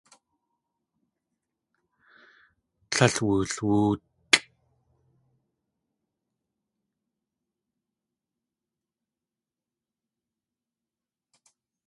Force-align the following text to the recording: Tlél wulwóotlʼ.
Tlél 2.91 3.15
wulwóotlʼ. 3.25 4.47